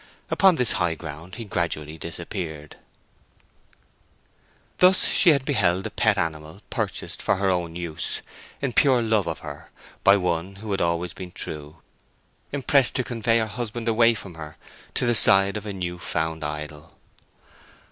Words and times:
Upon 0.31 0.55
this 0.55 0.71
high 0.71 0.95
ground 0.95 1.35
he 1.35 1.45
gradually 1.45 1.99
disappeared. 1.99 2.75
Thus 4.79 5.07
she 5.09 5.29
had 5.29 5.45
beheld 5.45 5.83
the 5.83 5.91
pet 5.91 6.17
animal 6.17 6.63
purchased 6.71 7.21
for 7.21 7.35
her 7.35 7.51
own 7.51 7.75
use, 7.75 8.23
in 8.63 8.73
pure 8.73 9.03
love 9.03 9.27
of 9.27 9.41
her, 9.41 9.69
by 10.03 10.17
one 10.17 10.55
who 10.55 10.71
had 10.71 10.81
always 10.81 11.13
been 11.13 11.31
true, 11.31 11.83
impressed 12.51 12.95
to 12.95 13.03
convey 13.03 13.37
her 13.37 13.45
husband 13.45 13.87
away 13.87 14.15
from 14.15 14.33
her 14.33 14.57
to 14.95 15.05
the 15.05 15.13
side 15.13 15.55
of 15.55 15.67
a 15.67 15.71
new 15.71 15.99
found 15.99 16.43
idol. 16.43 16.97